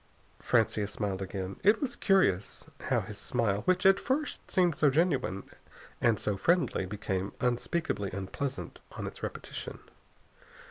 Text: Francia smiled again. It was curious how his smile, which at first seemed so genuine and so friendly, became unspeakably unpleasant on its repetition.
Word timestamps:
Francia 0.39 0.87
smiled 0.87 1.21
again. 1.21 1.57
It 1.63 1.79
was 1.79 1.95
curious 1.95 2.65
how 2.85 3.01
his 3.01 3.19
smile, 3.19 3.61
which 3.65 3.85
at 3.85 3.99
first 3.99 4.49
seemed 4.49 4.73
so 4.73 4.89
genuine 4.89 5.43
and 6.01 6.19
so 6.19 6.37
friendly, 6.37 6.87
became 6.87 7.33
unspeakably 7.39 8.09
unpleasant 8.11 8.79
on 8.93 9.05
its 9.05 9.21
repetition. 9.21 9.77